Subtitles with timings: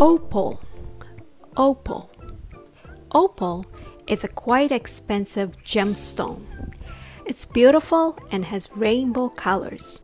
[0.00, 0.60] Opal.
[1.56, 2.08] Opal.
[3.10, 3.66] Opal
[4.06, 6.44] is a quite expensive gemstone.
[7.26, 9.98] It's beautiful and has rainbow colors.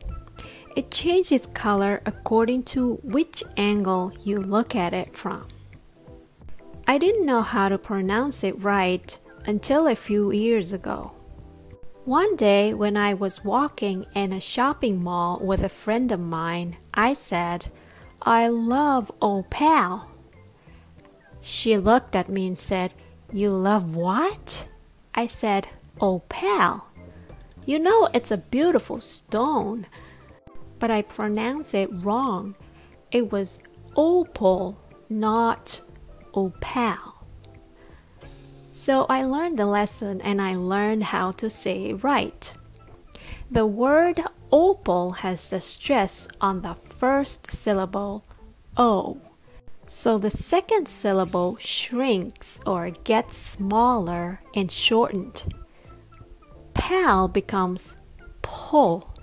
[0.75, 5.47] It changes color according to which angle you look at it from.
[6.85, 11.13] I didn't know how to pronounce it right until a few years ago.
[12.03, 16.75] One day, when I was walking in a shopping mall with a friend of mine,
[16.93, 17.69] I said,
[18.21, 20.09] I love opal.
[21.41, 22.93] She looked at me and said,
[23.31, 24.67] You love what?
[25.13, 25.67] I said,
[26.01, 26.85] Opal.
[27.65, 29.87] You know, it's a beautiful stone,
[30.79, 32.55] but I pronounced it wrong.
[33.11, 33.59] It was
[33.95, 34.77] opal,
[35.09, 35.81] not
[36.33, 37.15] opal.
[38.71, 42.53] So I learned the lesson and I learned how to say it right.
[43.49, 44.19] The word
[44.51, 48.23] opal has the stress on the first syllable,
[48.77, 49.21] O.
[49.85, 55.43] So the second syllable shrinks or gets smaller and shortened.
[56.73, 57.95] Pal becomes
[58.41, 59.13] pull.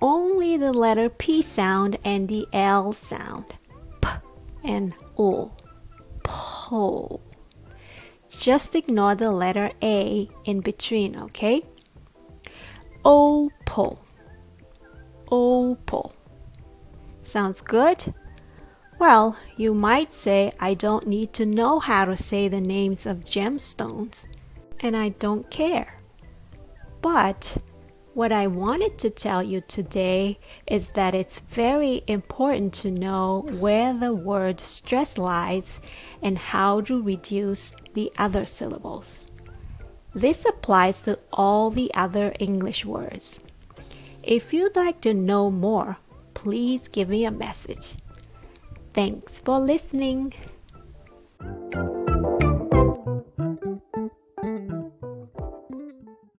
[0.00, 3.44] Only the letter P sound and the L sound,
[4.02, 4.08] P
[4.62, 5.52] and O,
[6.22, 7.20] pull.
[8.28, 11.62] Just ignore the letter A in between, okay?
[13.04, 13.98] Opal.
[15.30, 16.14] Opal.
[17.22, 18.14] Sounds good?
[18.98, 23.24] Well, you might say I don't need to know how to say the names of
[23.24, 24.26] gemstones,
[24.80, 25.98] and I don't care.
[27.02, 27.56] But
[28.14, 33.92] what I wanted to tell you today is that it's very important to know where
[33.92, 35.80] the word stress lies
[36.22, 39.26] and how to reduce the other syllables.
[40.14, 43.40] This applies to all the other English words.
[44.22, 45.98] If you'd like to know more,
[46.34, 47.96] please give me a message.
[48.92, 50.32] Thanks for listening.